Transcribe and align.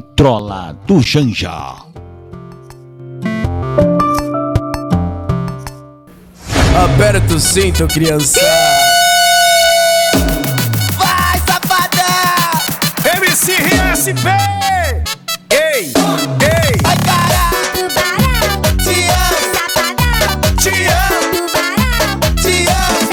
Vitrola 0.00 0.76
do 0.86 1.00
Janja. 1.00 1.76
Aperta 6.84 7.32
o 7.34 7.40
cinto, 7.40 7.86
criança. 7.86 8.38
Vai, 10.98 11.40
safadão! 11.46 12.60
MC 13.16 13.52
RSP! 13.54 14.28
Ei, 15.48 15.86
ei! 15.86 15.92
Vai, 16.82 16.96
cara! 17.06 17.48
Tubarão, 17.72 18.60
Te 18.76 18.96
amo, 19.08 19.46
safadão, 19.54 20.36
Te 20.58 20.74
amo! 20.92 21.40
te 22.42 22.54
amo! 22.68 23.08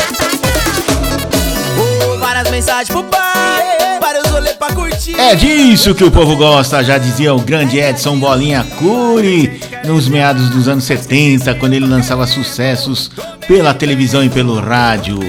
Oh, 1.79 2.19
várias 2.19 2.49
mensagens 2.51 2.89
pro 2.89 3.03
pai, 3.05 3.22
É 5.17 5.35
disso 5.35 5.93
que 5.93 6.03
o 6.03 6.11
povo 6.11 6.35
gosta, 6.35 6.83
já 6.83 6.97
dizia 6.97 7.33
o 7.33 7.39
grande 7.39 7.79
Edson 7.79 8.19
Bolinha 8.19 8.65
Cury 8.77 9.59
nos 9.85 10.09
meados 10.09 10.49
dos 10.49 10.67
anos 10.67 10.83
70, 10.83 11.55
quando 11.55 11.73
ele 11.73 11.85
lançava 11.85 12.25
sucessos 12.25 13.11
pela 13.47 13.73
televisão 13.73 14.23
e 14.23 14.29
pelo 14.29 14.59
rádio. 14.59 15.19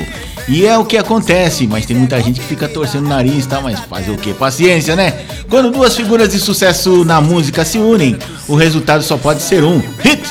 E 0.49 0.67
é 0.67 0.77
o 0.77 0.85
que 0.85 0.97
acontece, 0.97 1.67
mas 1.67 1.87
tem 1.87 1.97
muita 1.97 2.21
gente 2.21 2.41
que 2.41 2.47
fica 2.47 2.69
torcendo 2.69 3.07
o 3.07 3.09
nariz, 3.09 3.47
tá? 3.47 3.61
Mas 3.61 3.81
fazer 3.81 4.11
o 4.11 4.17
que? 4.17 4.35
Paciência, 4.35 4.95
né? 4.95 5.25
Quando 5.49 5.71
duas 5.71 5.97
figuras 5.97 6.31
de 6.31 6.39
sucesso 6.39 7.05
na 7.05 7.21
música 7.21 7.65
se 7.65 7.79
unem, 7.79 8.19
o 8.47 8.55
resultado 8.55 9.03
só 9.03 9.17
pode 9.17 9.43
ser 9.43 9.65
um: 9.65 9.81
hit! 10.01 10.23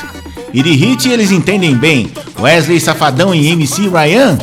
E 0.52 0.62
de 0.62 0.70
hit 0.70 1.08
eles 1.08 1.32
entendem 1.32 1.74
bem. 1.74 2.12
Wesley 2.38 2.78
Safadão 2.78 3.34
e 3.34 3.48
MC 3.48 3.88
Ryan 3.88 4.38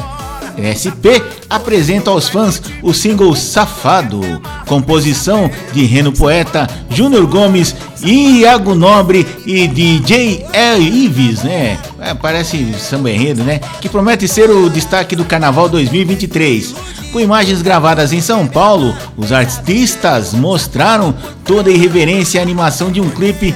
SP 0.60 1.22
apresenta 1.50 2.10
aos 2.10 2.30
fãs 2.30 2.62
o 2.82 2.94
single 2.94 3.36
Safado, 3.36 4.22
composição 4.68 5.50
de 5.74 5.86
Reno 5.86 6.12
Poeta, 6.12 6.68
Júnior 6.90 7.26
Gomes, 7.28 7.76
Iago 8.04 8.74
Nobre 8.74 9.26
e 9.46 9.68
DJ 9.68 10.46
El 10.54 10.82
Ives, 10.82 11.44
né? 11.44 11.78
É, 12.00 12.14
parece 12.14 12.74
samba 12.80 13.12
enredo, 13.12 13.44
né? 13.44 13.60
Que 13.80 13.90
promete 13.90 14.28
ser 14.28 14.50
o 14.50 14.70
destaque 14.70 15.16
do 15.16 15.26
Carnaval 15.26 15.70
2023. 15.70 16.74
Com 17.12 17.20
imagens 17.20 17.62
gravadas 17.62 18.14
em 18.14 18.22
São 18.22 18.48
Paulo, 18.48 18.96
os 19.18 19.34
artistas 19.34 20.34
mostraram 20.34 21.14
toda 21.44 21.70
a 21.70 21.74
irreverência 21.74 22.40
e 22.40 22.42
animação 22.42 22.90
de 22.90 23.02
um 23.02 23.10
clipe 23.10 23.54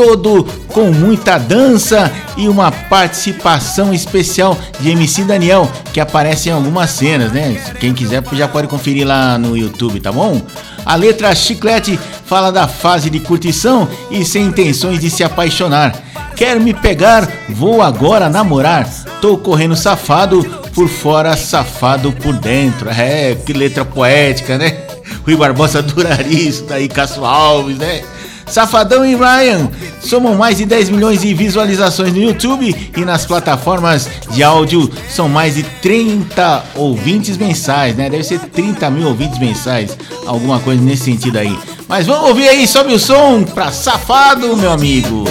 todo 0.00 0.44
com 0.68 0.90
muita 0.90 1.36
dança 1.36 2.10
e 2.34 2.48
uma 2.48 2.72
participação 2.72 3.92
especial 3.92 4.56
de 4.80 4.90
MC 4.92 5.24
Daniel, 5.24 5.70
que 5.92 6.00
aparece 6.00 6.48
em 6.48 6.52
algumas 6.52 6.88
cenas, 6.88 7.30
né? 7.30 7.62
Quem 7.78 7.92
quiser 7.92 8.24
já 8.32 8.48
pode 8.48 8.66
conferir 8.66 9.06
lá 9.06 9.36
no 9.36 9.54
YouTube, 9.54 10.00
tá 10.00 10.10
bom? 10.10 10.40
A 10.86 10.94
letra 10.94 11.34
Chiclete 11.34 12.00
fala 12.24 12.50
da 12.50 12.66
fase 12.66 13.10
de 13.10 13.20
curtição 13.20 13.86
e 14.10 14.24
sem 14.24 14.46
intenções 14.46 15.00
de 15.00 15.10
se 15.10 15.22
apaixonar. 15.22 15.94
Quer 16.34 16.58
me 16.58 16.72
pegar? 16.72 17.28
Vou 17.50 17.82
agora 17.82 18.30
namorar. 18.30 18.88
Tô 19.20 19.36
correndo 19.36 19.76
safado, 19.76 20.42
por 20.74 20.88
fora 20.88 21.36
safado 21.36 22.10
por 22.10 22.32
dentro. 22.32 22.88
É, 22.88 23.34
que 23.34 23.52
letra 23.52 23.84
poética, 23.84 24.56
né? 24.56 24.78
Rui 25.26 25.36
Barbosa 25.36 25.82
duraria 25.82 26.48
isso 26.48 26.64
daí, 26.64 26.88
Cássio 26.88 27.26
Alves, 27.26 27.76
né? 27.76 28.02
Safadão 28.50 29.06
e 29.06 29.14
Ryan 29.14 29.70
somam 30.00 30.34
mais 30.34 30.58
de 30.58 30.64
10 30.64 30.90
milhões 30.90 31.20
de 31.20 31.32
visualizações 31.32 32.12
no 32.12 32.20
YouTube 32.20 32.92
e 32.96 33.00
nas 33.04 33.24
plataformas 33.24 34.08
de 34.30 34.42
áudio 34.42 34.90
são 35.08 35.28
mais 35.28 35.54
de 35.54 35.62
30 35.62 36.64
ouvintes 36.74 37.36
mensais, 37.36 37.94
né? 37.94 38.10
Deve 38.10 38.24
ser 38.24 38.40
30 38.40 38.90
mil 38.90 39.06
ouvintes 39.06 39.38
mensais, 39.38 39.96
alguma 40.26 40.58
coisa 40.58 40.82
nesse 40.82 41.04
sentido 41.04 41.38
aí. 41.38 41.56
Mas 41.88 42.06
vamos 42.06 42.28
ouvir 42.28 42.48
aí, 42.48 42.66
sobe 42.66 42.92
o 42.92 42.98
som 42.98 43.44
pra 43.44 43.70
Safado, 43.70 44.56
meu 44.56 44.70
amigo. 44.70 45.24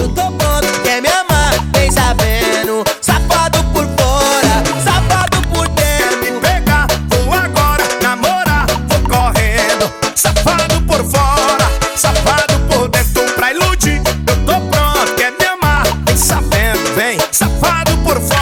por 18.03 18.21
favor. 18.21 18.38